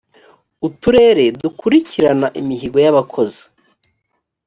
[0.67, 3.43] uturere dukurikirana imihigo y’ abakozi.